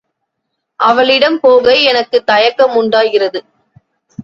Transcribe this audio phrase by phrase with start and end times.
[0.79, 3.43] அவளிடம் போக எனக்குத் தயக்கம் உண்டாகிறது.